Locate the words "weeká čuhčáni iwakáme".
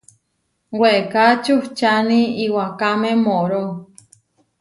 0.79-3.11